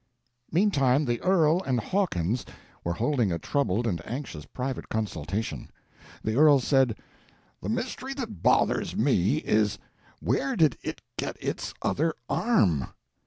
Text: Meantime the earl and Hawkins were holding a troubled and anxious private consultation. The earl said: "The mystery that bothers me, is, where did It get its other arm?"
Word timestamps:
Meantime 0.51 1.05
the 1.05 1.21
earl 1.21 1.61
and 1.61 1.79
Hawkins 1.79 2.43
were 2.83 2.93
holding 2.95 3.31
a 3.31 3.37
troubled 3.37 3.85
and 3.85 4.01
anxious 4.03 4.47
private 4.47 4.89
consultation. 4.89 5.69
The 6.23 6.35
earl 6.37 6.59
said: 6.59 6.97
"The 7.61 7.69
mystery 7.69 8.15
that 8.15 8.41
bothers 8.41 8.95
me, 8.95 9.35
is, 9.37 9.77
where 10.19 10.55
did 10.55 10.75
It 10.81 11.03
get 11.19 11.37
its 11.39 11.75
other 11.83 12.15
arm?" 12.27 12.87